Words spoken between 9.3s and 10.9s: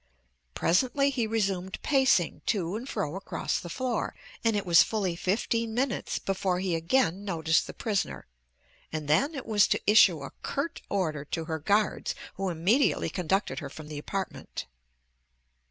it was to issue a curt